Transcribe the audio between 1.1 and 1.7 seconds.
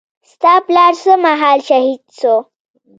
مهال